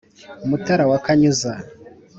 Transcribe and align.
mutara 0.49 0.83
wa 0.91 0.99
kanyuza 1.05 1.51